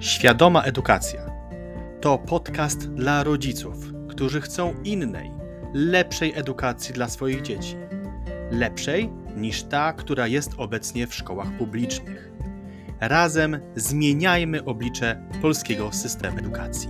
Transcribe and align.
Świadoma 0.00 0.62
Edukacja 0.62 1.30
to 2.00 2.18
podcast 2.18 2.90
dla 2.90 3.24
rodziców, 3.24 3.76
którzy 4.08 4.40
chcą 4.40 4.74
innej, 4.84 5.30
lepszej 5.74 6.32
edukacji 6.34 6.94
dla 6.94 7.08
swoich 7.08 7.42
dzieci. 7.42 7.76
Lepszej 8.50 9.10
niż 9.36 9.62
ta, 9.62 9.92
która 9.92 10.26
jest 10.26 10.52
obecnie 10.56 11.06
w 11.06 11.14
szkołach 11.14 11.56
publicznych. 11.58 12.30
Razem 13.00 13.60
zmieniajmy 13.76 14.64
oblicze 14.64 15.22
polskiego 15.42 15.92
systemu 15.92 16.38
edukacji. 16.38 16.88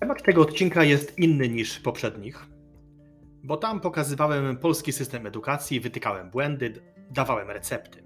Temat 0.00 0.22
tego 0.22 0.42
odcinka 0.42 0.84
jest 0.84 1.18
inny 1.18 1.48
niż 1.48 1.80
poprzednich, 1.80 2.46
bo 3.44 3.56
tam 3.56 3.80
pokazywałem 3.80 4.56
polski 4.56 4.92
system 4.92 5.26
edukacji, 5.26 5.80
wytykałem 5.80 6.30
błędy, 6.30 6.82
dawałem 7.10 7.50
recepty. 7.50 8.02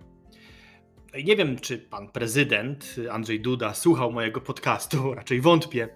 No 1.13 1.21
nie 1.25 1.37
wiem, 1.37 1.59
czy 1.59 1.79
pan 1.79 2.09
prezydent 2.09 2.97
Andrzej 3.11 3.41
Duda 3.41 3.75
słuchał 3.75 4.13
mojego 4.13 4.41
podcastu, 4.41 5.15
raczej 5.15 5.41
wątpię, 5.41 5.89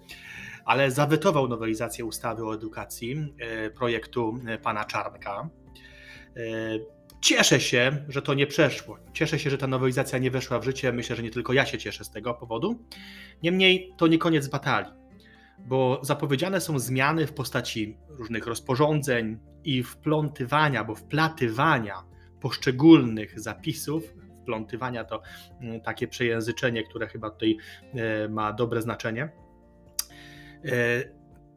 ale 0.65 0.91
zawetował 0.91 1.47
nowelizację 1.47 2.05
ustawy 2.05 2.45
o 2.45 2.55
edukacji 2.55 3.33
e, 3.39 3.69
projektu 3.69 4.39
pana 4.63 4.85
Czarnka. 4.85 5.49
E, 6.35 6.39
cieszę 7.21 7.59
się, 7.59 8.05
że 8.09 8.21
to 8.21 8.33
nie 8.33 8.47
przeszło. 8.47 8.97
Cieszę 9.13 9.39
się, 9.39 9.49
że 9.49 9.57
ta 9.57 9.67
nowelizacja 9.67 10.19
nie 10.19 10.31
weszła 10.31 10.59
w 10.59 10.63
życie. 10.63 10.91
Myślę, 10.91 11.15
że 11.15 11.23
nie 11.23 11.31
tylko 11.31 11.53
ja 11.53 11.65
się 11.65 11.77
cieszę 11.77 12.03
z 12.03 12.11
tego 12.11 12.33
powodu. 12.33 12.85
Niemniej 13.43 13.93
to 13.97 14.07
nie 14.07 14.17
koniec 14.17 14.47
batalii 14.47 14.96
bo 15.57 15.99
zapowiedziane 16.03 16.61
są 16.61 16.79
zmiany 16.79 17.27
w 17.27 17.33
postaci 17.33 17.97
różnych 18.09 18.47
rozporządzeń 18.47 19.39
i 19.63 19.83
wplątywania, 19.83 20.83
bo 20.83 20.95
wplatywania 20.95 22.03
poszczególnych 22.41 23.39
zapisów. 23.39 24.03
Wplątywania 24.41 25.03
to 25.03 25.21
mm, 25.61 25.81
takie 25.81 26.07
przejęzyczenie, 26.07 26.83
które 26.83 27.07
chyba 27.07 27.29
tutaj 27.29 27.57
e, 27.93 28.29
ma 28.29 28.53
dobre 28.53 28.81
znaczenie. 28.81 29.29
E, 30.65 31.03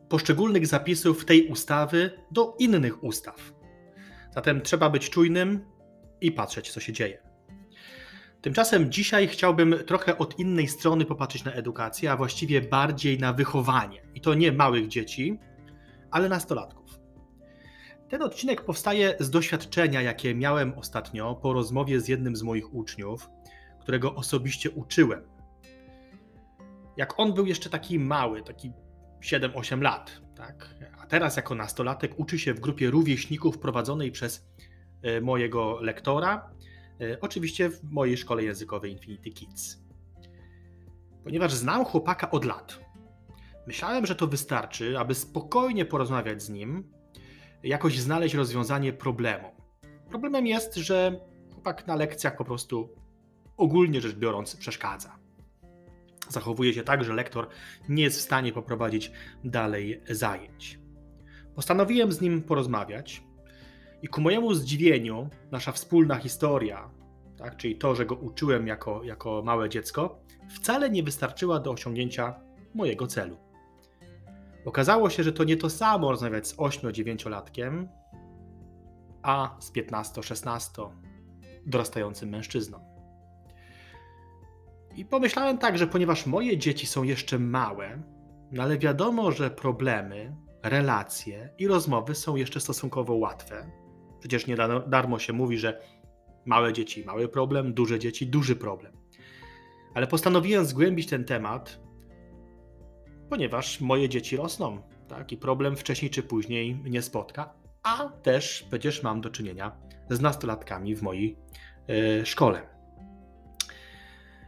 poszczególnych 0.08 0.66
zapisów 0.66 1.24
tej 1.24 1.46
ustawy 1.46 2.10
do 2.30 2.56
innych 2.58 3.04
ustaw. 3.04 3.52
Zatem 4.34 4.60
trzeba 4.60 4.90
być 4.90 5.10
czujnym 5.10 5.64
i 6.20 6.32
patrzeć, 6.32 6.70
co 6.70 6.80
się 6.80 6.92
dzieje. 6.92 7.29
Tymczasem 8.42 8.92
dzisiaj 8.92 9.28
chciałbym 9.28 9.74
trochę 9.86 10.18
od 10.18 10.38
innej 10.38 10.68
strony 10.68 11.04
popatrzeć 11.04 11.44
na 11.44 11.52
edukację, 11.52 12.12
a 12.12 12.16
właściwie 12.16 12.60
bardziej 12.60 13.18
na 13.18 13.32
wychowanie. 13.32 14.02
I 14.14 14.20
to 14.20 14.34
nie 14.34 14.52
małych 14.52 14.88
dzieci, 14.88 15.38
ale 16.10 16.28
nastolatków. 16.28 17.00
Ten 18.08 18.22
odcinek 18.22 18.64
powstaje 18.64 19.14
z 19.20 19.30
doświadczenia, 19.30 20.02
jakie 20.02 20.34
miałem 20.34 20.78
ostatnio 20.78 21.34
po 21.34 21.52
rozmowie 21.52 22.00
z 22.00 22.08
jednym 22.08 22.36
z 22.36 22.42
moich 22.42 22.74
uczniów, 22.74 23.30
którego 23.80 24.14
osobiście 24.14 24.70
uczyłem. 24.70 25.22
Jak 26.96 27.20
on 27.20 27.32
był 27.32 27.46
jeszcze 27.46 27.70
taki 27.70 27.98
mały, 27.98 28.42
taki 28.42 28.72
7-8 29.20 29.82
lat, 29.82 30.20
tak? 30.36 30.74
a 31.02 31.06
teraz 31.06 31.36
jako 31.36 31.54
nastolatek 31.54 32.14
uczy 32.16 32.38
się 32.38 32.54
w 32.54 32.60
grupie 32.60 32.90
rówieśników 32.90 33.58
prowadzonej 33.58 34.12
przez 34.12 34.46
e, 35.02 35.20
mojego 35.20 35.80
lektora 35.80 36.50
oczywiście 37.20 37.70
w 37.70 37.84
mojej 37.84 38.16
szkole 38.16 38.44
językowej 38.44 38.92
Infinity 38.92 39.30
Kids. 39.30 39.78
Ponieważ 41.24 41.52
znam 41.54 41.84
chłopaka 41.84 42.30
od 42.30 42.44
lat, 42.44 42.80
myślałem, 43.66 44.06
że 44.06 44.14
to 44.14 44.26
wystarczy, 44.26 44.98
aby 44.98 45.14
spokojnie 45.14 45.84
porozmawiać 45.84 46.42
z 46.42 46.48
nim, 46.48 46.92
jakoś 47.62 47.98
znaleźć 47.98 48.34
rozwiązanie 48.34 48.92
problemu. 48.92 49.48
Problemem 50.08 50.46
jest, 50.46 50.74
że 50.74 51.20
chłopak 51.52 51.86
na 51.86 51.94
lekcjach 51.94 52.36
po 52.36 52.44
prostu 52.44 52.94
ogólnie 53.56 54.00
rzecz 54.00 54.14
biorąc 54.16 54.56
przeszkadza. 54.56 55.18
Zachowuje 56.28 56.74
się 56.74 56.82
tak, 56.82 57.04
że 57.04 57.14
lektor 57.14 57.48
nie 57.88 58.02
jest 58.02 58.18
w 58.18 58.20
stanie 58.20 58.52
poprowadzić 58.52 59.12
dalej 59.44 60.02
zajęć. 60.10 60.78
Postanowiłem 61.54 62.12
z 62.12 62.20
nim 62.20 62.42
porozmawiać, 62.42 63.22
i 64.02 64.08
ku 64.08 64.20
mojemu 64.20 64.54
zdziwieniu, 64.54 65.28
nasza 65.50 65.72
wspólna 65.72 66.16
historia, 66.16 66.90
tak, 67.36 67.56
czyli 67.56 67.76
to, 67.76 67.94
że 67.94 68.06
go 68.06 68.14
uczyłem 68.14 68.66
jako, 68.66 69.04
jako 69.04 69.42
małe 69.44 69.68
dziecko, 69.68 70.20
wcale 70.48 70.90
nie 70.90 71.02
wystarczyła 71.02 71.60
do 71.60 71.70
osiągnięcia 71.70 72.40
mojego 72.74 73.06
celu. 73.06 73.36
Okazało 74.64 75.10
się, 75.10 75.22
że 75.22 75.32
to 75.32 75.44
nie 75.44 75.56
to 75.56 75.70
samo 75.70 76.10
rozmawiać 76.10 76.48
z 76.48 76.56
8-9-latkiem, 76.56 77.86
a 79.22 79.56
z 79.60 79.72
15-16 79.72 80.90
dorastającym 81.66 82.28
mężczyzną. 82.28 82.90
I 84.96 85.04
pomyślałem 85.04 85.58
tak, 85.58 85.78
że 85.78 85.86
ponieważ 85.86 86.26
moje 86.26 86.58
dzieci 86.58 86.86
są 86.86 87.02
jeszcze 87.02 87.38
małe, 87.38 88.02
no 88.52 88.62
ale 88.62 88.78
wiadomo, 88.78 89.32
że 89.32 89.50
problemy, 89.50 90.36
relacje 90.62 91.50
i 91.58 91.66
rozmowy 91.66 92.14
są 92.14 92.36
jeszcze 92.36 92.60
stosunkowo 92.60 93.14
łatwe, 93.14 93.70
Przecież 94.20 94.46
nie 94.46 94.56
darmo 94.86 95.18
się 95.18 95.32
mówi, 95.32 95.58
że 95.58 95.80
małe 96.44 96.72
dzieci 96.72 97.04
mały 97.04 97.28
problem, 97.28 97.74
duże 97.74 97.98
dzieci 97.98 98.26
duży 98.26 98.56
problem. 98.56 98.92
Ale 99.94 100.06
postanowiłem 100.06 100.64
zgłębić 100.64 101.08
ten 101.08 101.24
temat, 101.24 101.80
ponieważ 103.30 103.80
moje 103.80 104.08
dzieci 104.08 104.36
rosną, 104.36 104.82
tak? 105.08 105.32
I 105.32 105.36
problem 105.36 105.76
wcześniej 105.76 106.10
czy 106.10 106.22
później 106.22 106.74
mnie 106.74 107.02
spotka, 107.02 107.54
a 107.82 108.08
też 108.08 108.66
przecież 108.68 109.02
mam 109.02 109.20
do 109.20 109.30
czynienia 109.30 109.76
z 110.10 110.20
nastolatkami 110.20 110.96
w 110.96 111.02
mojej 111.02 111.36
y, 112.20 112.26
szkole. 112.26 112.62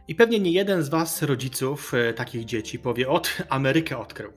I 0.07 0.15
pewnie 0.15 0.39
nie 0.39 0.51
jeden 0.51 0.83
z 0.83 0.89
Was, 0.89 1.21
rodziców 1.21 1.93
y, 1.93 2.13
takich 2.13 2.45
dzieci, 2.45 2.79
powie: 2.79 3.09
Od 3.09 3.37
Amerykę 3.49 3.97
odkrył. 3.97 4.31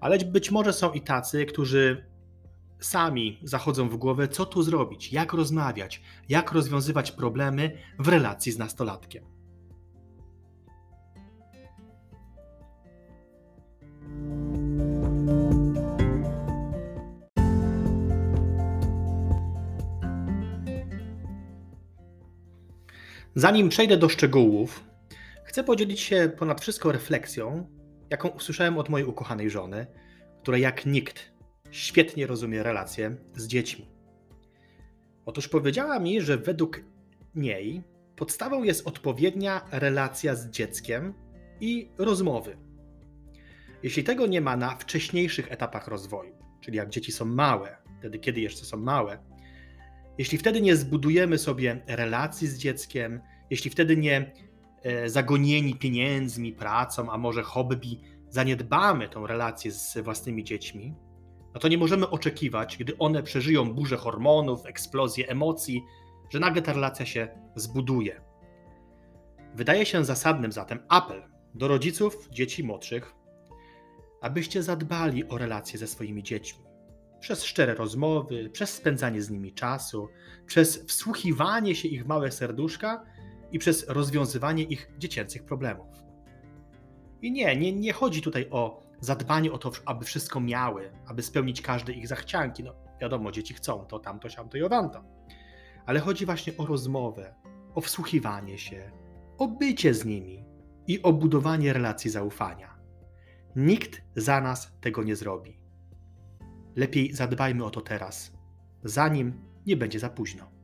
Ale 0.00 0.18
być 0.18 0.50
może 0.50 0.72
są 0.72 0.92
i 0.92 1.00
tacy, 1.00 1.46
którzy 1.46 2.09
sami 2.80 3.40
zachodzą 3.42 3.88
w 3.88 3.96
głowę, 3.96 4.28
co 4.28 4.46
tu 4.46 4.62
zrobić, 4.62 5.12
jak 5.12 5.32
rozmawiać, 5.32 6.02
jak 6.28 6.52
rozwiązywać 6.52 7.12
problemy 7.12 7.72
w 7.98 8.08
relacji 8.08 8.52
z 8.52 8.58
nastolatkiem. 8.58 9.40
Zanim 23.34 23.68
przejdę 23.68 23.96
do 23.96 24.08
szczegółów, 24.08 24.84
chcę 25.44 25.64
podzielić 25.64 26.00
się 26.00 26.30
ponad 26.38 26.60
wszystko 26.60 26.92
refleksją, 26.92 27.66
jaką 28.10 28.28
usłyszałem 28.28 28.78
od 28.78 28.88
mojej 28.88 29.06
ukochanej 29.06 29.50
żony, 29.50 29.86
która 30.42 30.58
jak 30.58 30.86
nikt 30.86 31.29
świetnie 31.70 32.26
rozumie 32.26 32.62
relacje 32.62 33.16
z 33.36 33.46
dziećmi. 33.46 33.88
Otóż 35.26 35.48
powiedziała 35.48 35.98
mi, 35.98 36.20
że 36.20 36.38
według 36.38 36.80
niej 37.34 37.82
podstawą 38.16 38.62
jest 38.62 38.86
odpowiednia 38.86 39.60
relacja 39.70 40.34
z 40.34 40.50
dzieckiem 40.50 41.14
i 41.60 41.90
rozmowy. 41.98 42.56
Jeśli 43.82 44.04
tego 44.04 44.26
nie 44.26 44.40
ma 44.40 44.56
na 44.56 44.76
wcześniejszych 44.76 45.52
etapach 45.52 45.88
rozwoju, 45.88 46.34
czyli 46.60 46.76
jak 46.76 46.90
dzieci 46.90 47.12
są 47.12 47.24
małe, 47.24 47.76
wtedy 47.98 48.18
kiedy 48.18 48.40
jeszcze 48.40 48.64
są 48.64 48.76
małe, 48.76 49.18
jeśli 50.18 50.38
wtedy 50.38 50.60
nie 50.60 50.76
zbudujemy 50.76 51.38
sobie 51.38 51.80
relacji 51.86 52.48
z 52.48 52.58
dzieckiem, 52.58 53.20
jeśli 53.50 53.70
wtedy 53.70 53.96
nie 53.96 54.32
e, 54.82 55.08
zagonieni 55.08 55.74
pieniędzmi, 55.74 56.52
pracą, 56.52 57.10
a 57.10 57.18
może 57.18 57.42
hobby, 57.42 58.00
zaniedbamy 58.28 59.08
tą 59.08 59.26
relację 59.26 59.72
z 59.72 59.98
własnymi 59.98 60.44
dziećmi, 60.44 60.94
no 61.54 61.60
to 61.60 61.68
nie 61.68 61.78
możemy 61.78 62.10
oczekiwać, 62.10 62.76
gdy 62.76 62.98
one 62.98 63.22
przeżyją 63.22 63.74
burzę 63.74 63.96
hormonów, 63.96 64.66
eksplozję 64.66 65.28
emocji, 65.28 65.84
że 66.30 66.38
nagle 66.40 66.62
ta 66.62 66.72
relacja 66.72 67.06
się 67.06 67.28
zbuduje. 67.56 68.20
Wydaje 69.54 69.86
się 69.86 70.04
zasadnym 70.04 70.52
zatem 70.52 70.78
apel 70.88 71.22
do 71.54 71.68
rodziców 71.68 72.28
dzieci 72.30 72.64
młodszych, 72.64 73.14
abyście 74.20 74.62
zadbali 74.62 75.28
o 75.28 75.38
relacje 75.38 75.78
ze 75.78 75.86
swoimi 75.86 76.22
dziećmi. 76.22 76.64
Przez 77.20 77.44
szczere 77.44 77.74
rozmowy, 77.74 78.50
przez 78.50 78.74
spędzanie 78.74 79.22
z 79.22 79.30
nimi 79.30 79.52
czasu, 79.52 80.08
przez 80.46 80.86
wsłuchiwanie 80.86 81.74
się 81.74 81.88
ich 81.88 82.06
małe 82.06 82.30
serduszka 82.30 83.04
i 83.52 83.58
przez 83.58 83.88
rozwiązywanie 83.88 84.62
ich 84.62 84.90
dziecięcych 84.98 85.44
problemów. 85.44 85.86
I 87.22 87.32
nie, 87.32 87.56
nie, 87.56 87.72
nie 87.72 87.92
chodzi 87.92 88.22
tutaj 88.22 88.46
o 88.50 88.89
zadbanie 89.00 89.52
o 89.52 89.58
to, 89.58 89.70
aby 89.86 90.04
wszystko 90.04 90.40
miały, 90.40 90.92
aby 91.06 91.22
spełnić 91.22 91.62
każde 91.62 91.92
ich 91.92 92.08
zachcianki. 92.08 92.64
No 92.64 92.74
wiadomo, 93.00 93.32
dzieci 93.32 93.54
chcą 93.54 93.86
to, 93.86 93.98
tamto, 93.98 94.28
siamto 94.28 94.58
i 94.58 94.62
owamto. 94.62 95.04
Ale 95.86 96.00
chodzi 96.00 96.26
właśnie 96.26 96.56
o 96.56 96.66
rozmowę, 96.66 97.34
o 97.74 97.80
wsłuchiwanie 97.80 98.58
się, 98.58 98.90
o 99.38 99.48
bycie 99.48 99.94
z 99.94 100.04
nimi 100.04 100.44
i 100.86 101.02
o 101.02 101.12
budowanie 101.12 101.72
relacji 101.72 102.10
zaufania. 102.10 102.78
Nikt 103.56 104.02
za 104.16 104.40
nas 104.40 104.72
tego 104.80 105.02
nie 105.02 105.16
zrobi. 105.16 105.60
Lepiej 106.76 107.14
zadbajmy 107.14 107.64
o 107.64 107.70
to 107.70 107.80
teraz, 107.80 108.32
zanim 108.84 109.40
nie 109.66 109.76
będzie 109.76 109.98
za 109.98 110.08
późno. 110.08 110.59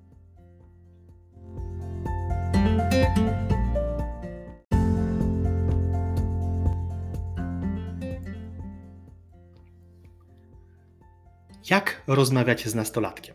Jak 11.71 12.03
rozmawiać 12.07 12.69
z 12.69 12.75
nastolatkiem? 12.75 13.35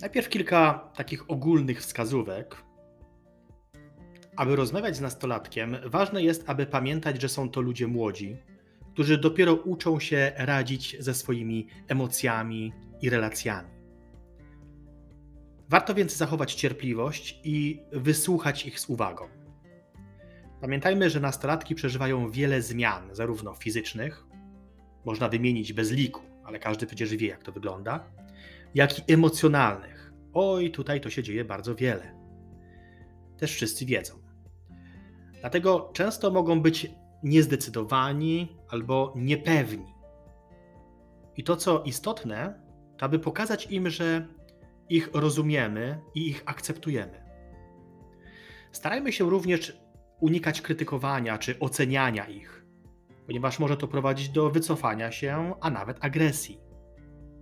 Najpierw 0.00 0.28
kilka 0.28 0.90
takich 0.94 1.30
ogólnych 1.30 1.80
wskazówek. 1.80 2.56
Aby 4.36 4.56
rozmawiać 4.56 4.96
z 4.96 5.00
nastolatkiem, 5.00 5.76
ważne 5.84 6.22
jest, 6.22 6.44
aby 6.46 6.66
pamiętać, 6.66 7.20
że 7.20 7.28
są 7.28 7.50
to 7.50 7.60
ludzie 7.60 7.86
młodzi, 7.86 8.36
którzy 8.92 9.18
dopiero 9.18 9.54
uczą 9.54 10.00
się 10.00 10.32
radzić 10.36 10.96
ze 11.00 11.14
swoimi 11.14 11.66
emocjami 11.88 12.72
i 13.00 13.10
relacjami. 13.10 13.68
Warto 15.68 15.94
więc 15.94 16.16
zachować 16.16 16.54
cierpliwość 16.54 17.40
i 17.44 17.82
wysłuchać 17.92 18.66
ich 18.66 18.80
z 18.80 18.90
uwagą. 18.90 19.28
Pamiętajmy, 20.60 21.10
że 21.10 21.20
nastolatki 21.20 21.74
przeżywają 21.74 22.30
wiele 22.30 22.62
zmian, 22.62 23.14
zarówno 23.14 23.54
fizycznych, 23.54 24.26
można 25.04 25.28
wymienić 25.28 25.72
bez 25.72 25.90
liku, 25.90 26.29
ale 26.50 26.58
każdy 26.58 26.86
przecież 26.86 27.16
wie, 27.16 27.28
jak 27.28 27.42
to 27.42 27.52
wygląda, 27.52 28.04
jak 28.74 28.98
i 28.98 29.12
emocjonalnych. 29.12 30.12
Oj, 30.34 30.70
tutaj 30.70 31.00
to 31.00 31.10
się 31.10 31.22
dzieje 31.22 31.44
bardzo 31.44 31.74
wiele. 31.74 32.14
Też 33.38 33.52
wszyscy 33.52 33.86
wiedzą. 33.86 34.14
Dlatego 35.40 35.90
często 35.92 36.30
mogą 36.30 36.60
być 36.60 36.90
niezdecydowani 37.22 38.56
albo 38.68 39.12
niepewni. 39.16 39.94
I 41.36 41.44
to, 41.44 41.56
co 41.56 41.82
istotne, 41.82 42.60
to 42.98 43.06
aby 43.06 43.18
pokazać 43.18 43.66
im, 43.66 43.90
że 43.90 44.26
ich 44.88 45.10
rozumiemy 45.12 46.00
i 46.14 46.28
ich 46.28 46.42
akceptujemy. 46.46 47.24
Starajmy 48.72 49.12
się 49.12 49.30
również 49.30 49.80
unikać 50.20 50.60
krytykowania 50.60 51.38
czy 51.38 51.58
oceniania 51.58 52.24
ich, 52.24 52.59
ponieważ 53.30 53.58
może 53.58 53.76
to 53.76 53.88
prowadzić 53.88 54.28
do 54.28 54.50
wycofania 54.50 55.12
się, 55.12 55.54
a 55.60 55.70
nawet 55.70 56.04
agresji. 56.04 56.60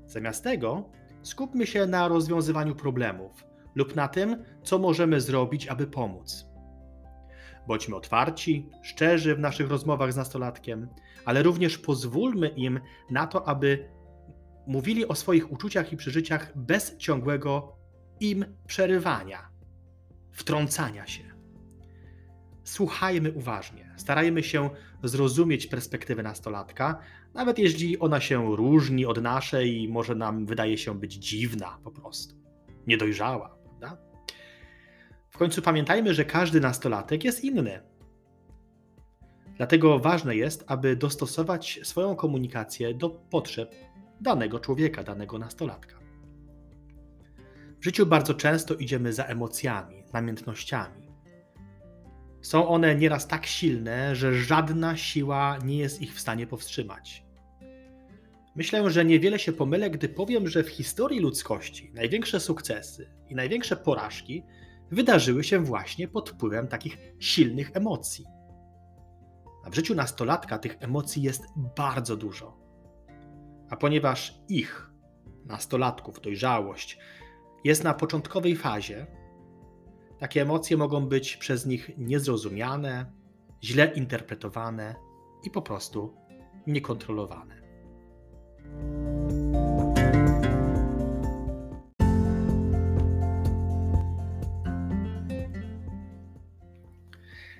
Zamiast 0.06 0.44
tego 0.44 0.90
skupmy 1.22 1.66
się 1.66 1.86
na 1.86 2.08
rozwiązywaniu 2.08 2.74
problemów 2.74 3.44
lub 3.74 3.96
na 3.96 4.08
tym, 4.08 4.44
co 4.62 4.78
możemy 4.78 5.20
zrobić, 5.20 5.68
aby 5.68 5.86
pomóc. 5.86 6.46
Bądźmy 7.66 7.96
otwarci, 7.96 8.70
szczerzy 8.82 9.34
w 9.34 9.38
naszych 9.38 9.70
rozmowach 9.70 10.12
z 10.12 10.16
nastolatkiem, 10.16 10.88
ale 11.24 11.42
również 11.42 11.78
pozwólmy 11.78 12.48
im 12.48 12.80
na 13.10 13.26
to, 13.26 13.48
aby 13.48 13.88
mówili 14.66 15.08
o 15.08 15.14
swoich 15.14 15.52
uczuciach 15.52 15.92
i 15.92 15.96
przeżyciach 15.96 16.58
bez 16.58 16.96
ciągłego 16.96 17.76
im 18.20 18.44
przerywania, 18.66 19.50
wtrącania 20.32 21.06
się. 21.06 21.37
Słuchajmy 22.68 23.32
uważnie, 23.32 23.90
starajmy 23.96 24.42
się 24.42 24.70
zrozumieć 25.02 25.66
perspektywę 25.66 26.22
nastolatka, 26.22 26.98
nawet 27.34 27.58
jeśli 27.58 27.98
ona 27.98 28.20
się 28.20 28.56
różni 28.56 29.06
od 29.06 29.22
naszej 29.22 29.82
i 29.82 29.88
może 29.88 30.14
nam 30.14 30.46
wydaje 30.46 30.78
się 30.78 30.94
być 30.94 31.14
dziwna 31.14 31.78
po 31.84 31.90
prostu, 31.90 32.34
niedojrzała, 32.86 33.58
prawda? 33.64 33.98
W 35.30 35.38
końcu 35.38 35.62
pamiętajmy, 35.62 36.14
że 36.14 36.24
każdy 36.24 36.60
nastolatek 36.60 37.24
jest 37.24 37.44
inny. 37.44 37.80
Dlatego 39.56 39.98
ważne 39.98 40.36
jest, 40.36 40.64
aby 40.66 40.96
dostosować 40.96 41.80
swoją 41.82 42.16
komunikację 42.16 42.94
do 42.94 43.10
potrzeb 43.10 43.74
danego 44.20 44.60
człowieka, 44.60 45.02
danego 45.02 45.38
nastolatka. 45.38 45.98
W 47.80 47.84
życiu 47.84 48.06
bardzo 48.06 48.34
często 48.34 48.74
idziemy 48.74 49.12
za 49.12 49.24
emocjami, 49.24 50.04
namiętnościami. 50.12 51.07
Są 52.42 52.68
one 52.68 52.94
nieraz 52.94 53.28
tak 53.28 53.46
silne, 53.46 54.16
że 54.16 54.34
żadna 54.34 54.96
siła 54.96 55.58
nie 55.64 55.78
jest 55.78 56.02
ich 56.02 56.14
w 56.14 56.20
stanie 56.20 56.46
powstrzymać. 56.46 57.28
Myślę, 58.56 58.90
że 58.90 59.04
niewiele 59.04 59.38
się 59.38 59.52
pomylę, 59.52 59.90
gdy 59.90 60.08
powiem, 60.08 60.48
że 60.48 60.64
w 60.64 60.68
historii 60.68 61.20
ludzkości 61.20 61.90
największe 61.94 62.40
sukcesy 62.40 63.10
i 63.28 63.34
największe 63.34 63.76
porażki 63.76 64.44
wydarzyły 64.90 65.44
się 65.44 65.58
właśnie 65.58 66.08
pod 66.08 66.30
wpływem 66.30 66.68
takich 66.68 66.98
silnych 67.18 67.70
emocji. 67.74 68.24
A 69.64 69.70
w 69.70 69.74
życiu 69.74 69.94
nastolatka 69.94 70.58
tych 70.58 70.76
emocji 70.80 71.22
jest 71.22 71.42
bardzo 71.76 72.16
dużo. 72.16 72.58
A 73.70 73.76
ponieważ 73.76 74.34
ich, 74.48 74.90
nastolatków, 75.46 76.20
dojrzałość, 76.20 76.98
jest 77.64 77.84
na 77.84 77.94
początkowej 77.94 78.56
fazie, 78.56 79.06
takie 80.18 80.42
emocje 80.42 80.76
mogą 80.76 81.06
być 81.06 81.36
przez 81.36 81.66
nich 81.66 81.90
niezrozumiane, 81.98 83.12
źle 83.64 83.92
interpretowane 83.94 84.94
i 85.44 85.50
po 85.50 85.62
prostu 85.62 86.14
niekontrolowane. 86.66 87.58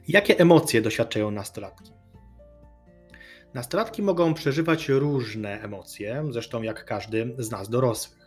Jakie 0.09 0.39
emocje 0.39 0.83
doświadczają 0.83 1.31
nastolatki? 1.31 1.93
Nastolatki 3.55 4.03
mogą 4.03 4.35
przeżywać 4.35 4.89
różne 4.89 5.63
emocje, 5.63 6.25
zresztą 6.31 6.63
jak 6.63 6.85
każdy 6.85 7.35
z 7.39 7.51
nas 7.51 7.69
dorosłych. 7.69 8.18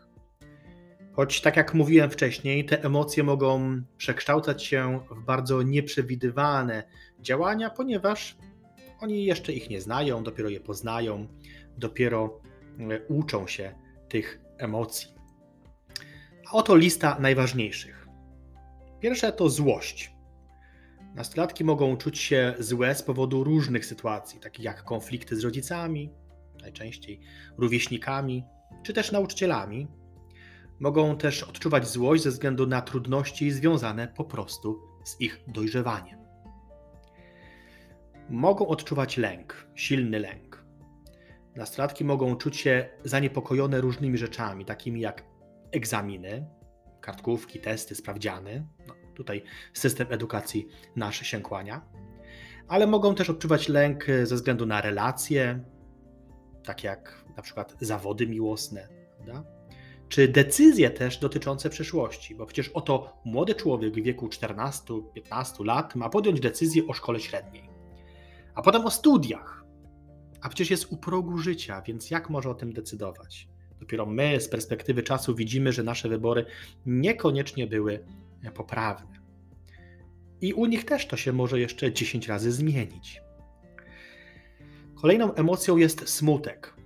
Choć, 1.21 1.41
tak 1.41 1.57
jak 1.57 1.73
mówiłem 1.73 2.09
wcześniej, 2.09 2.65
te 2.65 2.83
emocje 2.83 3.23
mogą 3.23 3.81
przekształcać 3.97 4.63
się 4.63 4.99
w 5.11 5.23
bardzo 5.25 5.61
nieprzewidywalne 5.61 6.83
działania, 7.19 7.69
ponieważ 7.69 8.37
oni 8.99 9.25
jeszcze 9.25 9.53
ich 9.53 9.69
nie 9.69 9.81
znają, 9.81 10.23
dopiero 10.23 10.49
je 10.49 10.59
poznają, 10.59 11.27
dopiero 11.77 12.41
e, 12.79 13.07
uczą 13.07 13.47
się 13.47 13.75
tych 14.09 14.41
emocji. 14.57 15.15
A 16.47 16.51
oto 16.51 16.75
lista 16.75 17.17
najważniejszych. 17.19 18.07
Pierwsze 18.99 19.31
to 19.31 19.49
złość. 19.49 20.11
Nastolatki 21.15 21.63
mogą 21.63 21.97
czuć 21.97 22.19
się 22.19 22.53
złe 22.59 22.95
z 22.95 23.03
powodu 23.03 23.43
różnych 23.43 23.85
sytuacji, 23.85 24.39
takich 24.39 24.65
jak 24.65 24.83
konflikty 24.83 25.35
z 25.35 25.43
rodzicami, 25.43 26.09
najczęściej 26.61 27.19
rówieśnikami, 27.57 28.43
czy 28.83 28.93
też 28.93 29.11
nauczycielami. 29.11 30.00
Mogą 30.81 31.17
też 31.17 31.43
odczuwać 31.43 31.87
złość 31.87 32.23
ze 32.23 32.29
względu 32.29 32.67
na 32.67 32.81
trudności 32.81 33.51
związane 33.51 34.07
po 34.07 34.25
prostu 34.25 34.81
z 35.03 35.21
ich 35.21 35.39
dojrzewaniem. 35.47 36.19
Mogą 38.29 38.67
odczuwać 38.67 39.17
lęk, 39.17 39.67
silny 39.75 40.19
lęk. 40.19 40.65
Nastolatki 41.55 42.05
mogą 42.05 42.35
czuć 42.35 42.57
się 42.57 42.89
zaniepokojone 43.03 43.81
różnymi 43.81 44.17
rzeczami, 44.17 44.65
takimi 44.65 45.01
jak 45.01 45.23
egzaminy, 45.71 46.45
kartkówki, 47.01 47.59
testy, 47.59 47.95
sprawdziany. 47.95 48.67
No, 48.87 48.93
Tutaj 49.15 49.43
system 49.73 50.07
edukacji 50.09 50.67
nasz 50.95 51.19
się 51.19 51.41
kłania. 51.41 51.81
Ale 52.67 52.87
mogą 52.87 53.15
też 53.15 53.29
odczuwać 53.29 53.69
lęk 53.69 54.05
ze 54.23 54.35
względu 54.35 54.65
na 54.65 54.81
relacje, 54.81 55.63
tak 56.63 56.83
jak 56.83 57.25
na 57.37 57.43
przykład 57.43 57.75
zawody 57.81 58.27
miłosne, 58.27 58.87
prawda? 59.17 59.60
Czy 60.11 60.27
decyzje 60.27 60.89
też 60.89 61.17
dotyczące 61.17 61.69
przyszłości, 61.69 62.35
bo 62.35 62.45
przecież 62.45 62.69
oto 62.69 63.21
młody 63.25 63.55
człowiek 63.55 63.93
w 63.93 64.03
wieku 64.03 64.27
14-15 64.27 65.65
lat 65.65 65.95
ma 65.95 66.09
podjąć 66.09 66.39
decyzję 66.39 66.87
o 66.87 66.93
szkole 66.93 67.19
średniej, 67.19 67.69
a 68.55 68.61
potem 68.61 68.85
o 68.85 68.91
studiach, 68.91 69.63
a 70.41 70.49
przecież 70.49 70.71
jest 70.71 70.91
u 70.91 70.97
progu 70.97 71.37
życia, 71.37 71.81
więc 71.81 72.11
jak 72.11 72.29
może 72.29 72.49
o 72.49 72.53
tym 72.53 72.73
decydować? 72.73 73.47
Dopiero 73.79 74.05
my 74.05 74.41
z 74.41 74.49
perspektywy 74.49 75.03
czasu 75.03 75.35
widzimy, 75.35 75.73
że 75.73 75.83
nasze 75.83 76.09
wybory 76.09 76.45
niekoniecznie 76.85 77.67
były 77.67 78.05
poprawne. 78.53 79.21
I 80.41 80.53
u 80.53 80.65
nich 80.65 80.85
też 80.85 81.07
to 81.07 81.17
się 81.17 81.33
może 81.33 81.59
jeszcze 81.59 81.93
10 81.93 82.27
razy 82.27 82.51
zmienić. 82.51 83.21
Kolejną 85.01 85.33
emocją 85.33 85.77
jest 85.77 86.09
smutek. 86.09 86.80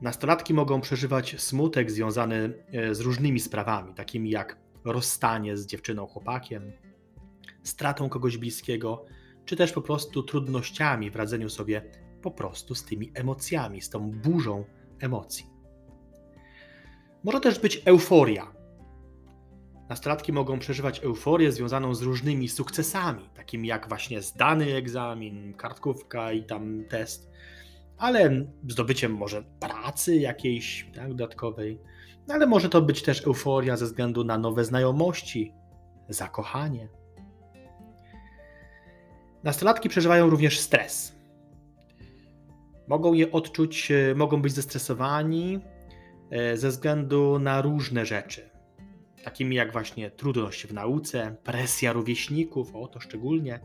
Nastolatki 0.00 0.54
mogą 0.54 0.80
przeżywać 0.80 1.40
smutek 1.40 1.90
związany 1.90 2.64
e, 2.72 2.94
z 2.94 3.00
różnymi 3.00 3.40
sprawami, 3.40 3.94
takimi 3.94 4.30
jak 4.30 4.58
rozstanie 4.84 5.56
z 5.56 5.66
dziewczyną, 5.66 6.06
chłopakiem, 6.06 6.72
stratą 7.62 8.08
kogoś 8.08 8.36
bliskiego, 8.36 9.04
czy 9.44 9.56
też 9.56 9.72
po 9.72 9.82
prostu 9.82 10.22
trudnościami 10.22 11.10
w 11.10 11.16
radzeniu 11.16 11.50
sobie 11.50 11.82
po 12.22 12.30
prostu 12.30 12.74
z 12.74 12.84
tymi 12.84 13.12
emocjami, 13.14 13.80
z 13.80 13.90
tą 13.90 14.10
burzą 14.10 14.64
emocji. 15.00 15.46
Może 17.24 17.40
też 17.40 17.58
być 17.58 17.82
euforia, 17.84 18.56
Nastolatki 19.88 20.32
mogą 20.32 20.58
przeżywać 20.58 21.04
euforię 21.04 21.52
związaną 21.52 21.94
z 21.94 22.02
różnymi 22.02 22.48
sukcesami, 22.48 23.28
takimi 23.34 23.68
jak 23.68 23.88
właśnie 23.88 24.22
zdany 24.22 24.74
egzamin, 24.74 25.54
kartkówka 25.54 26.32
i 26.32 26.44
tam 26.44 26.84
test, 26.88 27.30
ale 27.98 28.46
zdobyciem 28.68 29.14
może 29.14 29.42
pracy 29.60 29.75
jakiejś 30.20 30.90
tak, 30.94 31.08
dodatkowej, 31.08 31.80
no 32.28 32.34
ale 32.34 32.46
może 32.46 32.68
to 32.68 32.82
być 32.82 33.02
też 33.02 33.26
euforia 33.26 33.76
ze 33.76 33.84
względu 33.84 34.24
na 34.24 34.38
nowe 34.38 34.64
znajomości, 34.64 35.52
zakochanie. 36.08 36.88
Nastolatki 39.44 39.88
przeżywają 39.88 40.30
również 40.30 40.60
stres. 40.60 41.16
Mogą 42.88 43.12
je 43.12 43.32
odczuć, 43.32 43.90
e, 43.90 44.14
mogą 44.14 44.42
być 44.42 44.52
zestresowani 44.52 45.58
e, 46.30 46.56
ze 46.56 46.68
względu 46.68 47.38
na 47.38 47.62
różne 47.62 48.06
rzeczy, 48.06 48.50
takimi 49.24 49.56
jak 49.56 49.72
właśnie 49.72 50.10
trudność 50.10 50.66
w 50.66 50.72
nauce, 50.74 51.36
presja 51.44 51.92
rówieśników, 51.92 52.76
o 52.76 52.88
to 52.88 53.00
szczególnie, 53.00 53.60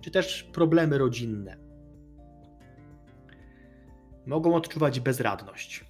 czy 0.00 0.10
też 0.10 0.42
problemy 0.42 0.98
rodzinne. 0.98 1.65
Mogą 4.26 4.54
odczuwać 4.54 5.00
bezradność. 5.00 5.84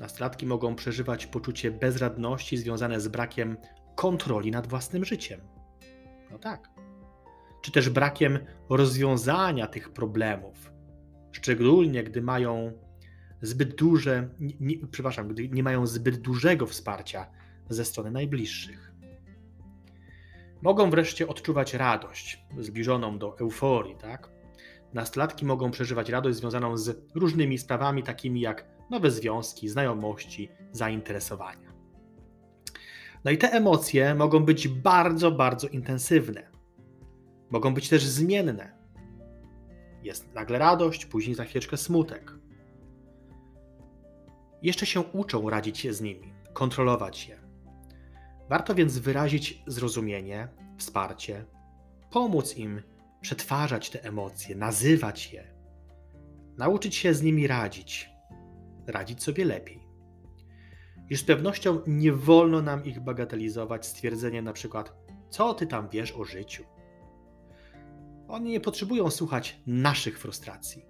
Nastolatki 0.00 0.46
mogą 0.46 0.74
przeżywać 0.74 1.26
poczucie 1.26 1.70
bezradności 1.70 2.56
związane 2.56 3.00
z 3.00 3.08
brakiem 3.08 3.56
kontroli 3.94 4.50
nad 4.50 4.66
własnym 4.66 5.04
życiem. 5.04 5.40
No 6.30 6.38
tak. 6.38 6.68
Czy 7.62 7.72
też 7.72 7.90
brakiem 7.90 8.38
rozwiązania 8.68 9.66
tych 9.66 9.92
problemów, 9.92 10.72
szczególnie 11.32 12.04
gdy 12.04 12.22
mają 12.22 12.72
zbyt 13.42 13.74
duże, 13.74 14.28
nie, 14.38 14.86
przepraszam, 14.90 15.28
gdy 15.28 15.48
nie 15.48 15.62
mają 15.62 15.86
zbyt 15.86 16.16
dużego 16.16 16.66
wsparcia 16.66 17.26
ze 17.68 17.84
strony 17.84 18.10
najbliższych. 18.10 18.92
Mogą 20.62 20.90
wreszcie 20.90 21.28
odczuwać 21.28 21.74
radość, 21.74 22.44
zbliżoną 22.58 23.18
do 23.18 23.38
euforii, 23.38 23.96
tak? 23.96 24.33
Nastolatki 24.94 25.44
mogą 25.44 25.70
przeżywać 25.70 26.08
radość 26.08 26.38
związaną 26.38 26.76
z 26.76 26.96
różnymi 27.14 27.58
sprawami, 27.58 28.02
takimi 28.02 28.40
jak 28.40 28.66
nowe 28.90 29.10
związki, 29.10 29.68
znajomości, 29.68 30.48
zainteresowania. 30.72 31.74
No 33.24 33.30
i 33.30 33.38
te 33.38 33.50
emocje 33.50 34.14
mogą 34.14 34.44
być 34.44 34.68
bardzo, 34.68 35.30
bardzo 35.30 35.68
intensywne. 35.68 36.50
Mogą 37.50 37.74
być 37.74 37.88
też 37.88 38.04
zmienne. 38.04 38.72
Jest 40.02 40.34
nagle 40.34 40.58
radość, 40.58 41.06
później 41.06 41.34
za 41.34 41.44
chwileczkę 41.44 41.76
smutek. 41.76 42.32
Jeszcze 44.62 44.86
się 44.86 45.00
uczą 45.00 45.50
radzić 45.50 45.94
z 45.94 46.00
nimi, 46.00 46.34
kontrolować 46.52 47.28
je. 47.28 47.40
Warto 48.48 48.74
więc 48.74 48.98
wyrazić 48.98 49.62
zrozumienie, 49.66 50.48
wsparcie, 50.78 51.44
pomóc 52.10 52.56
im 52.56 52.82
przetwarzać 53.24 53.90
te 53.90 54.04
emocje, 54.04 54.56
nazywać 54.56 55.32
je, 55.32 55.54
nauczyć 56.58 56.94
się 56.94 57.14
z 57.14 57.22
nimi 57.22 57.46
radzić, 57.46 58.10
radzić 58.86 59.22
sobie 59.22 59.44
lepiej. 59.44 59.80
I 61.10 61.16
z 61.16 61.24
pewnością 61.24 61.80
nie 61.86 62.12
wolno 62.12 62.62
nam 62.62 62.84
ich 62.84 63.00
bagatelizować 63.00 63.86
stwierdzeniem 63.86 64.44
na 64.44 64.52
przykład, 64.52 64.96
co 65.30 65.54
ty 65.54 65.66
tam 65.66 65.88
wiesz 65.88 66.12
o 66.12 66.24
życiu. 66.24 66.64
Oni 68.28 68.50
nie 68.50 68.60
potrzebują 68.60 69.10
słuchać 69.10 69.60
naszych 69.66 70.18
frustracji. 70.18 70.86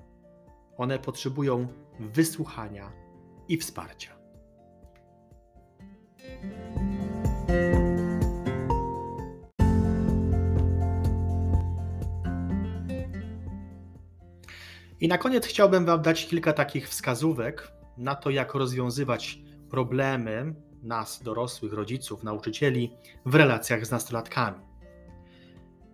One 0.76 0.98
potrzebują 0.98 1.68
wysłuchania 2.00 2.92
i 3.48 3.56
wsparcia. 3.56 4.16
I 15.04 15.08
na 15.08 15.18
koniec 15.18 15.46
chciałbym 15.46 15.84
Wam 15.84 16.02
dać 16.02 16.26
kilka 16.26 16.52
takich 16.52 16.88
wskazówek 16.88 17.72
na 17.98 18.14
to, 18.14 18.30
jak 18.30 18.54
rozwiązywać 18.54 19.38
problemy 19.70 20.54
nas, 20.82 21.22
dorosłych, 21.22 21.72
rodziców, 21.72 22.22
nauczycieli 22.22 22.92
w 23.26 23.34
relacjach 23.34 23.86
z 23.86 23.90
nastolatkami. 23.90 24.60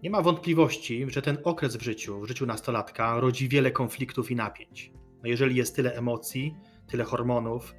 Nie 0.03 0.11
ma 0.11 0.23
wątpliwości, 0.23 1.07
że 1.09 1.23
ten 1.23 1.39
okres 1.45 1.77
w 1.77 1.83
życiu, 1.83 2.21
w 2.21 2.29
życiu 2.29 2.47
nastolatka, 2.47 3.21
rodzi 3.21 3.49
wiele 3.49 3.71
konfliktów 3.71 4.31
i 4.31 4.37
napięć. 4.37 4.93
No 5.23 5.29
jeżeli 5.29 5.57
jest 5.57 5.77
tyle 5.77 5.95
emocji, 5.95 6.57
tyle 6.87 7.05
hormonów, 7.05 7.75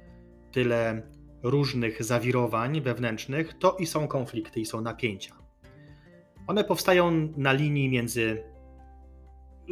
tyle 0.50 1.02
różnych 1.42 2.04
zawirowań 2.04 2.80
wewnętrznych, 2.80 3.58
to 3.58 3.76
i 3.78 3.86
są 3.86 4.08
konflikty, 4.08 4.60
i 4.60 4.66
są 4.66 4.80
napięcia. 4.80 5.34
One 6.46 6.64
powstają 6.64 7.32
na 7.36 7.52
linii 7.52 7.88
między 7.88 8.51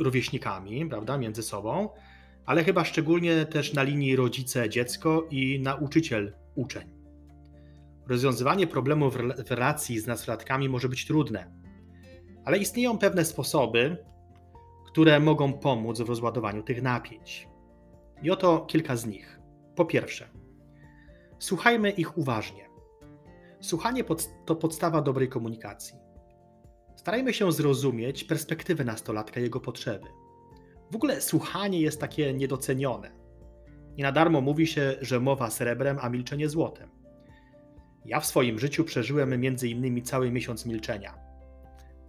rówieśnikami, 0.01 0.87
prawda, 0.87 1.19
między 1.19 1.43
sobą, 1.43 1.89
ale 2.47 2.65
chyba 2.65 2.85
szczególnie 2.85 3.47
też 3.47 3.75
na 3.75 3.83
linii 3.83 4.17
rodzice-dziecko 4.17 5.27
i 5.31 5.61
nauczyciel-uczeń. 5.61 6.89
Rozwiązywanie 8.09 8.67
problemów 8.67 9.17
w 9.47 9.51
relacji 9.51 10.01
z 10.01 10.07
nastolatkami 10.07 10.69
może 10.69 10.89
być 10.89 11.07
trudne, 11.07 11.53
ale 12.45 12.59
istnieją 12.59 12.99
pewne 12.99 13.25
sposoby, 13.25 13.97
które 14.87 15.21
mogą 15.21 15.53
pomóc 15.53 16.01
w 16.01 16.09
rozładowaniu 16.09 16.63
tych 16.63 16.83
napięć. 16.83 17.49
I 18.23 18.31
oto 18.31 18.61
kilka 18.61 18.97
z 18.97 19.07
nich. 19.07 19.41
Po 19.77 19.85
pierwsze, 19.85 20.29
słuchajmy 21.39 21.91
ich 21.91 22.19
uważnie. 22.19 22.71
Słuchanie 23.61 24.05
to 24.47 24.57
podstawa 24.57 25.03
dobrej 25.03 25.29
komunikacji. 25.29 26.10
Starajmy 27.01 27.33
się 27.33 27.53
zrozumieć 27.53 28.25
perspektywę 28.25 28.85
nastolatka 28.85 29.41
jego 29.41 29.61
potrzeby. 29.61 30.07
W 30.91 30.97
ogóle 30.97 31.21
słuchanie 31.21 31.81
jest 31.81 32.01
takie 32.01 32.35
niedocenione. 32.35 33.11
Nie 33.97 34.05
na 34.05 34.13
darmo 34.13 34.41
mówi 34.41 34.67
się, 34.67 34.97
że 35.01 35.21
mowa 35.21 35.51
srebrem, 35.51 35.99
a 36.01 36.09
milczenie 36.09 36.49
złotem. 36.49 36.91
Ja 38.05 38.21
w 38.21 38.27
swoim 38.27 38.59
życiu 38.59 38.85
przeżyłem 38.85 39.41
między 39.41 39.69
innymi 39.69 40.03
cały 40.03 40.31
miesiąc 40.31 40.67
milczenia. 40.67 41.15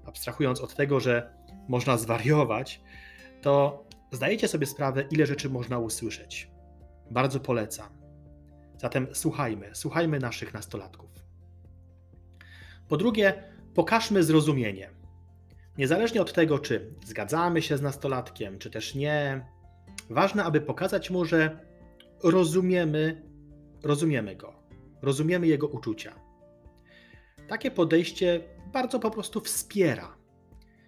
Abstrahując 0.06 0.62
od 0.62 0.76
tego, 0.76 1.00
że 1.00 1.34
można 1.68 1.98
zwariować, 1.98 2.82
to 3.42 3.86
zdajecie 4.12 4.48
sobie 4.48 4.66
sprawę, 4.66 5.04
ile 5.12 5.26
rzeczy 5.26 5.50
można 5.50 5.80
usłyszeć. 5.80 6.52
Bardzo 7.12 7.40
polecam. 7.40 7.90
Zatem 8.78 9.08
słuchajmy, 9.14 9.70
słuchajmy 9.74 10.20
naszych 10.20 10.54
nastolatków. 10.54 11.10
Po 12.88 12.98
drugie, 12.98 13.52
pokażmy 13.74 14.24
zrozumienie. 14.24 14.90
Niezależnie 15.78 16.22
od 16.22 16.34
tego, 16.34 16.60
czy 16.60 16.94
zgadzamy 17.06 17.62
się 17.62 17.78
z 17.78 17.82
nastolatkiem, 17.82 18.60
czy 18.60 18.70
też 18.70 18.96
nie, 18.96 19.46
ważne, 20.10 20.44
aby 20.44 20.62
pokazać 20.62 21.10
mu, 21.10 21.26
że 21.26 21.60
rozumiemy, 22.24 23.22
rozumiemy 23.84 24.36
go, 24.36 24.54
rozumiemy 25.02 25.48
jego 25.48 25.68
uczucia. 25.68 26.16
Takie 27.48 27.72
podejście 27.72 28.42
bardzo 28.74 29.00
po 29.00 29.12
prostu 29.12 29.42
wspiera. 29.42 30.18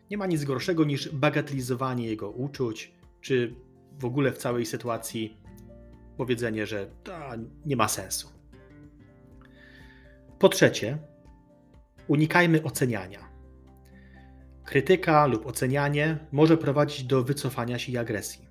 Nie 0.09 0.17
ma 0.17 0.25
nic 0.25 0.43
gorszego 0.43 0.83
niż 0.83 1.09
bagatelizowanie 1.09 2.07
jego 2.07 2.29
uczuć, 2.29 2.93
czy 3.21 3.55
w 3.99 4.05
ogóle 4.05 4.31
w 4.31 4.37
całej 4.37 4.65
sytuacji 4.65 5.37
powiedzenie, 6.17 6.65
że 6.65 6.87
to 7.03 7.13
nie 7.65 7.75
ma 7.75 7.87
sensu. 7.87 8.29
Po 10.39 10.49
trzecie, 10.49 10.97
unikajmy 12.07 12.63
oceniania. 12.63 13.33
Krytyka 14.65 15.25
lub 15.25 15.45
ocenianie 15.45 16.17
może 16.31 16.57
prowadzić 16.57 17.03
do 17.03 17.23
wycofania 17.23 17.79
się 17.79 17.91
i 17.91 17.97
agresji. 17.97 18.47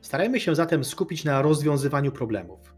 Starajmy 0.00 0.40
się 0.40 0.54
zatem 0.54 0.84
skupić 0.84 1.24
na 1.24 1.42
rozwiązywaniu 1.42 2.12
problemów. 2.12 2.74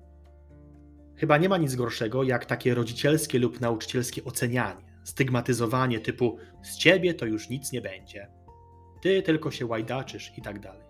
Chyba 1.16 1.38
nie 1.38 1.48
ma 1.48 1.58
nic 1.58 1.74
gorszego 1.74 2.22
jak 2.22 2.46
takie 2.46 2.74
rodzicielskie 2.74 3.38
lub 3.38 3.60
nauczycielskie 3.60 4.24
ocenianie, 4.24 4.84
stygmatyzowanie 5.04 6.00
typu 6.00 6.38
z 6.62 6.76
ciebie 6.76 7.14
to 7.14 7.26
już 7.26 7.48
nic 7.48 7.72
nie 7.72 7.80
będzie, 7.80 8.28
ty 9.02 9.22
tylko 9.22 9.50
się 9.50 9.66
łajdaczysz 9.66 10.38
i 10.38 10.42
tak 10.42 10.60
dalej. 10.60 10.86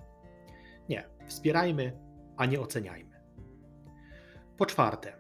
Nie, 0.89 1.05
wspierajmy, 1.27 1.93
a 2.37 2.47
nie 2.47 2.61
oceniajmy. 2.61 3.21
Po 4.57 4.67
czwarte, 4.67 5.13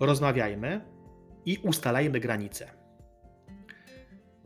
rozmawiajmy 0.00 0.91
i 1.46 1.58
ustalajmy 1.62 2.20
granice. 2.20 2.70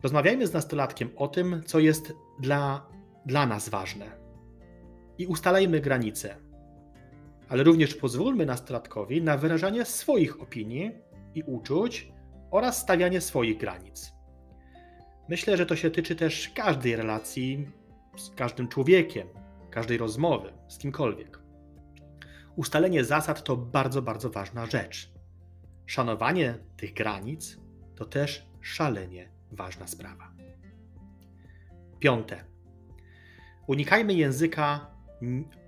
Rozmawiajmy 0.03 0.47
z 0.47 0.53
nastolatkiem 0.53 1.09
o 1.15 1.27
tym, 1.27 1.63
co 1.65 1.79
jest 1.79 2.13
dla, 2.39 2.87
dla 3.25 3.45
nas 3.45 3.69
ważne. 3.69 4.05
I 5.17 5.27
ustalajmy 5.27 5.79
granice. 5.81 6.35
Ale 7.49 7.63
również 7.63 7.95
pozwólmy 7.95 8.45
nastolatkowi 8.45 9.21
na 9.21 9.37
wyrażanie 9.37 9.85
swoich 9.85 10.41
opinii 10.41 10.91
i 11.35 11.43
uczuć 11.43 12.11
oraz 12.51 12.81
stawianie 12.81 13.21
swoich 13.21 13.57
granic. 13.57 14.13
Myślę, 15.29 15.57
że 15.57 15.65
to 15.65 15.75
się 15.75 15.91
tyczy 15.91 16.15
też 16.15 16.49
każdej 16.49 16.95
relacji 16.95 17.67
z 18.17 18.29
każdym 18.29 18.67
człowiekiem, 18.67 19.27
każdej 19.71 19.97
rozmowy 19.97 20.53
z 20.67 20.77
kimkolwiek. 20.77 21.39
Ustalenie 22.55 23.03
zasad 23.03 23.43
to 23.43 23.57
bardzo, 23.57 24.01
bardzo 24.01 24.29
ważna 24.29 24.65
rzecz. 24.65 25.16
Szanowanie 25.87 26.57
tych 26.77 26.93
granic 26.93 27.57
to 27.95 28.05
też 28.05 28.49
szalenie 28.61 29.29
ważna 29.51 29.87
sprawa. 29.87 30.33
Piąte. 31.99 32.43
Unikajmy 33.67 34.13
języka 34.13 34.91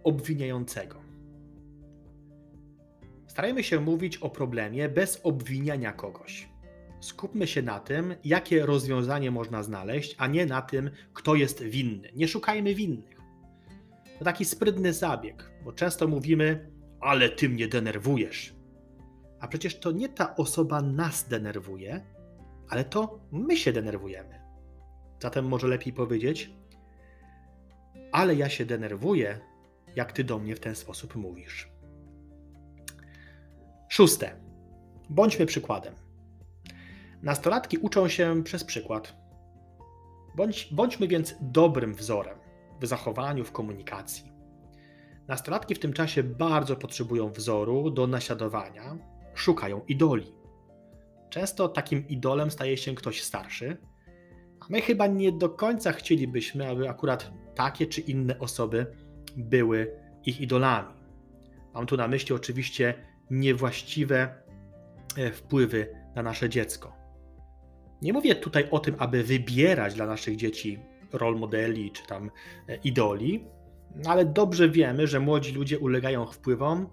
obwiniającego. 0.03 1.01
Starajmy 3.27 3.63
się 3.63 3.79
mówić 3.79 4.17
o 4.17 4.29
problemie 4.29 4.89
bez 4.89 5.21
obwiniania 5.23 5.93
kogoś. 5.93 6.49
Skupmy 7.01 7.47
się 7.47 7.61
na 7.61 7.79
tym, 7.79 8.15
jakie 8.23 8.65
rozwiązanie 8.65 9.31
można 9.31 9.63
znaleźć, 9.63 10.15
a 10.17 10.27
nie 10.27 10.45
na 10.45 10.61
tym, 10.61 10.89
kto 11.13 11.35
jest 11.35 11.63
winny. 11.63 12.11
Nie 12.15 12.27
szukajmy 12.27 12.75
winnych. 12.75 13.17
To 14.19 14.25
taki 14.25 14.45
sprytny 14.45 14.93
zabieg, 14.93 15.51
bo 15.63 15.73
często 15.73 16.07
mówimy, 16.07 16.71
ale 16.99 17.29
ty 17.29 17.49
mnie 17.49 17.67
denerwujesz. 17.67 18.59
A 19.39 19.48
przecież 19.48 19.79
to 19.79 19.91
nie 19.91 20.10
ta 20.10 20.36
osoba 20.36 20.81
nas 20.81 21.27
denerwuje, 21.27 22.05
ale 22.69 22.84
to 22.84 23.19
my 23.31 23.58
się 23.58 23.74
denerwujemy. 23.74 24.39
Zatem 25.22 25.48
może 25.48 25.67
lepiej 25.67 25.93
powiedzieć, 25.93 26.53
ale 28.12 28.36
ja 28.36 28.50
się 28.50 28.65
denerwuję, 28.65 29.39
jak 29.96 30.12
ty 30.12 30.24
do 30.24 30.39
mnie 30.39 30.55
w 30.55 30.60
ten 30.60 30.75
sposób 30.75 31.15
mówisz. 31.15 31.72
Szóste. 33.89 34.36
Bądźmy 35.10 35.46
przykładem. 35.46 35.96
Nastolatki 37.22 37.77
uczą 37.77 38.08
się 38.08 38.43
przez 38.43 38.63
przykład. 38.63 39.15
Bądź, 40.36 40.69
bądźmy 40.72 41.08
więc 41.08 41.36
dobrym 41.41 41.93
wzorem 41.93 42.38
w 42.81 42.88
zachowaniu, 42.88 43.46
w 43.46 43.51
komunikacji. 43.51 44.31
Nastolatki 45.27 45.75
w 45.75 45.79
tym 45.79 45.93
czasie 45.93 46.24
bardzo 46.24 46.75
potrzebują 46.75 47.31
wzoru 47.31 47.91
do 47.91 48.08
naśladowania, 48.08 48.98
szukają 49.39 49.81
idoli. 49.88 50.34
Często 51.29 51.69
takim 51.69 52.08
idolem 52.08 52.51
staje 52.51 52.77
się 52.77 52.96
ktoś 52.96 53.22
starszy, 53.22 53.77
a 54.60 54.65
my 54.69 54.81
chyba 54.81 55.08
nie 55.08 55.31
do 55.31 55.50
końca 55.50 55.91
chcielibyśmy, 55.91 56.69
aby 56.69 56.89
akurat 56.89 57.31
takie 57.55 57.88
czy 57.88 58.01
inne 58.01 58.39
osoby 58.39 58.86
były 59.38 59.96
ich 60.25 60.41
idolami. 60.41 60.93
Mam 61.74 61.86
tu 61.86 61.98
na 61.98 62.08
myśli 62.08 62.36
oczywiście 62.36 62.93
niewłaściwe 63.31 64.36
e, 65.17 65.31
wpływy 65.31 65.96
na 66.15 66.24
nasze 66.24 66.50
dziecko. 66.50 66.93
Nie 68.01 68.13
mówię 68.13 68.36
tutaj 68.36 68.67
o 68.72 68.79
tym, 68.79 68.96
aby 68.98 69.24
wybierać 69.24 69.93
dla 69.93 70.05
naszych 70.05 70.36
dzieci 70.36 70.79
rol 71.13 71.39
modeli 71.39 71.91
czy 71.91 72.08
tam 72.08 72.31
e, 72.67 72.75
idoli, 72.75 73.46
ale 74.05 74.25
dobrze 74.25 74.69
wiemy, 74.69 75.08
że 75.08 75.19
młodzi 75.19 75.53
ludzie 75.53 75.79
ulegają 75.79 76.25
wpływom 76.25 76.88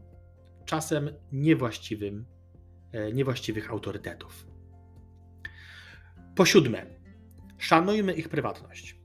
czasem 0.65 1.11
niewłaściwym, 1.33 2.27
niewłaściwych 3.13 3.71
autorytetów. 3.71 4.47
Po 6.35 6.47
siódme, 6.47 6.87
szanujmy 7.59 8.13
ich 8.13 8.29
prywatność. 8.29 9.01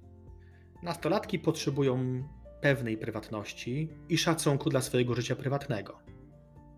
Nastolatki 0.83 1.39
potrzebują 1.39 2.24
pewnej 2.62 2.98
prywatności 2.98 3.89
i 4.10 4.17
szacunku 4.17 4.69
dla 4.69 4.81
swojego 4.81 5.15
życia 5.15 5.36
prywatnego. 5.36 6.00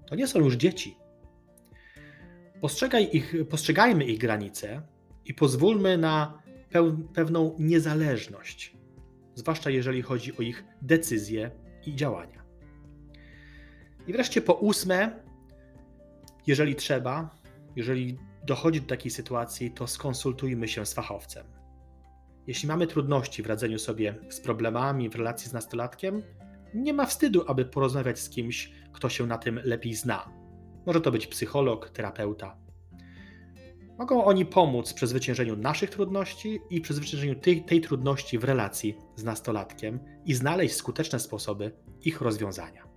To 0.07 0.15
nie 0.15 0.27
są 0.27 0.39
już 0.39 0.55
dzieci. 0.55 0.97
Postrzegaj 2.61 3.09
ich, 3.13 3.35
postrzegajmy 3.49 4.05
ich 4.05 4.19
granice 4.19 4.81
i 5.25 5.33
pozwólmy 5.33 5.97
na 5.97 6.43
pewną 7.13 7.55
niezależność, 7.59 8.77
zwłaszcza 9.35 9.69
jeżeli 9.69 10.01
chodzi 10.01 10.37
o 10.37 10.41
ich 10.41 10.65
decyzje 10.81 11.51
i 11.85 11.95
działania. 11.95 12.43
I 14.07 14.13
wreszcie 14.13 14.41
po 14.41 14.53
ósme, 14.53 15.22
jeżeli 16.47 16.75
trzeba, 16.75 17.29
jeżeli 17.75 18.17
dochodzi 18.47 18.81
do 18.81 18.87
takiej 18.87 19.11
sytuacji, 19.11 19.71
to 19.71 19.87
skonsultujmy 19.87 20.67
się 20.67 20.85
z 20.85 20.93
fachowcem. 20.93 21.45
Jeśli 22.47 22.67
mamy 22.67 22.87
trudności 22.87 23.43
w 23.43 23.47
radzeniu 23.47 23.79
sobie 23.79 24.15
z 24.29 24.39
problemami 24.39 25.09
w 25.09 25.15
relacji 25.15 25.49
z 25.49 25.53
nastolatkiem, 25.53 26.23
nie 26.73 26.93
ma 26.93 27.05
wstydu, 27.05 27.43
aby 27.47 27.65
porozmawiać 27.65 28.19
z 28.19 28.29
kimś, 28.29 28.71
kto 28.93 29.09
się 29.09 29.27
na 29.27 29.37
tym 29.37 29.59
lepiej 29.63 29.93
zna. 29.93 30.29
Może 30.85 31.01
to 31.01 31.11
być 31.11 31.27
psycholog, 31.27 31.89
terapeuta. 31.89 32.57
Mogą 33.97 34.25
oni 34.25 34.45
pomóc 34.45 34.91
w 34.91 34.93
przezwyciężeniu 34.93 35.55
naszych 35.55 35.89
trudności 35.89 36.59
i 36.69 36.81
przezwyciężeniu 36.81 37.35
tej, 37.35 37.65
tej 37.65 37.81
trudności 37.81 38.39
w 38.39 38.43
relacji 38.43 38.97
z 39.15 39.23
nastolatkiem 39.23 39.99
i 40.25 40.33
znaleźć 40.33 40.75
skuteczne 40.75 41.19
sposoby 41.19 41.71
ich 42.01 42.21
rozwiązania. 42.21 42.92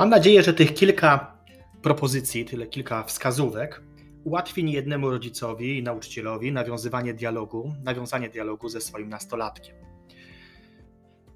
Mam 0.00 0.08
nadzieję, 0.08 0.42
że 0.42 0.54
tych 0.54 0.74
kilka 0.74 1.36
propozycji, 1.82 2.44
tyle 2.44 2.66
kilka 2.66 3.02
wskazówek 3.02 3.82
ułatwi 4.24 4.64
niejednemu 4.64 5.10
rodzicowi 5.10 5.78
i 5.78 5.82
nauczycielowi 5.82 6.52
nawiązywanie 6.52 7.14
dialogu, 7.14 7.74
nawiązanie 7.84 8.28
dialogu 8.28 8.68
ze 8.68 8.80
swoim 8.80 9.08
nastolatkiem. 9.08 9.76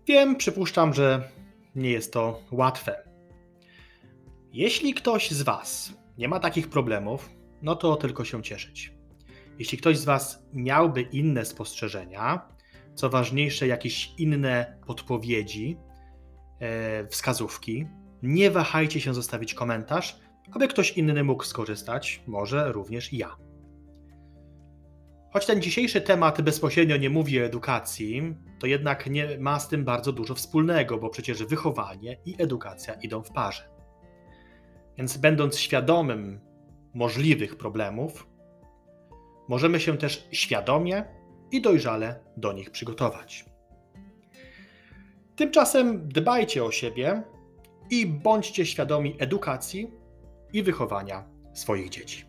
Wiem, 0.06 0.36
przypuszczam, 0.36 0.94
że 0.94 1.28
nie 1.74 1.90
jest 1.90 2.12
to 2.12 2.40
łatwe. 2.52 3.08
Jeśli 4.52 4.94
ktoś 4.94 5.30
z 5.30 5.42
Was 5.42 5.92
nie 6.18 6.28
ma 6.28 6.40
takich 6.40 6.68
problemów, 6.68 7.30
no 7.62 7.76
to 7.76 7.96
tylko 7.96 8.24
się 8.24 8.42
cieszyć. 8.42 8.92
Jeśli 9.58 9.78
ktoś 9.78 9.98
z 9.98 10.04
Was 10.04 10.42
miałby 10.52 11.02
inne 11.02 11.44
spostrzeżenia, 11.44 12.48
co 12.94 13.10
ważniejsze, 13.10 13.66
jakieś 13.66 14.14
inne 14.18 14.78
podpowiedzi, 14.86 15.76
e, 16.60 17.06
wskazówki, 17.06 17.86
nie 18.24 18.50
wahajcie 18.50 19.00
się 19.00 19.14
zostawić 19.14 19.54
komentarz, 19.54 20.20
aby 20.52 20.68
ktoś 20.68 20.92
inny 20.92 21.24
mógł 21.24 21.44
skorzystać, 21.44 22.22
może 22.26 22.72
również 22.72 23.12
ja. 23.12 23.36
Choć 25.32 25.46
ten 25.46 25.62
dzisiejszy 25.62 26.00
temat 26.00 26.42
bezpośrednio 26.42 26.96
nie 26.96 27.10
mówi 27.10 27.40
o 27.40 27.44
edukacji, 27.44 28.34
to 28.60 28.66
jednak 28.66 29.06
nie 29.06 29.38
ma 29.38 29.60
z 29.60 29.68
tym 29.68 29.84
bardzo 29.84 30.12
dużo 30.12 30.34
wspólnego, 30.34 30.98
bo 30.98 31.10
przecież 31.10 31.44
wychowanie 31.44 32.16
i 32.26 32.42
edukacja 32.42 32.94
idą 32.94 33.22
w 33.22 33.30
parze. 33.30 33.68
Więc 34.98 35.16
będąc 35.16 35.58
świadomym 35.58 36.40
możliwych 36.94 37.56
problemów, 37.56 38.28
możemy 39.48 39.80
się 39.80 39.98
też 39.98 40.28
świadomie 40.32 41.04
i 41.50 41.62
dojrzale 41.62 42.20
do 42.36 42.52
nich 42.52 42.70
przygotować. 42.70 43.44
Tymczasem 45.36 46.08
dbajcie 46.08 46.64
o 46.64 46.70
siebie 46.70 47.22
i 47.90 48.06
bądźcie 48.06 48.66
świadomi 48.66 49.16
edukacji 49.18 49.90
i 50.52 50.62
wychowania 50.62 51.24
swoich 51.54 51.88
dzieci. 51.88 52.24